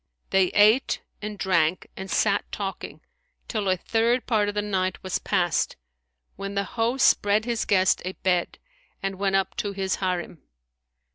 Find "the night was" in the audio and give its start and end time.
4.55-5.19